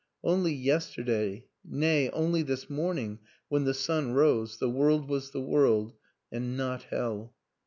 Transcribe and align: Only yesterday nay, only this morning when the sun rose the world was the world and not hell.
Only 0.23 0.51
yesterday 0.53 1.45
nay, 1.63 2.09
only 2.09 2.41
this 2.41 2.71
morning 2.71 3.19
when 3.49 3.65
the 3.65 3.73
sun 3.75 4.13
rose 4.13 4.57
the 4.57 4.67
world 4.67 5.07
was 5.07 5.29
the 5.29 5.41
world 5.41 5.93
and 6.31 6.57
not 6.57 6.81
hell. 6.85 7.35